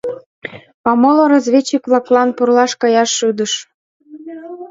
А 0.87 0.91
моло 1.01 1.23
разведчик-влаклан 1.33 2.29
пурлаш 2.37 2.71
каяш 2.81 3.09
шӱдыш. 3.17 3.53